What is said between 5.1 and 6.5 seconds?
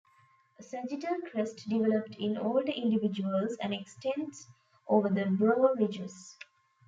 brow ridges.